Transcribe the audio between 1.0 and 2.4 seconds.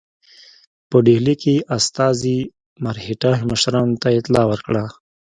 ډهلي کې استازي